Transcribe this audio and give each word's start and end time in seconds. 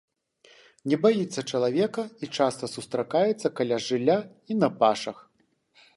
Не 0.93 0.97
баіцца 1.03 1.43
чалавека 1.51 2.03
і 2.27 2.31
часта 2.37 2.71
сустракаецца 2.75 3.47
каля 3.61 3.75
жылля 3.87 4.17
і 4.53 4.63
на 4.63 4.69
пашах. 4.83 5.17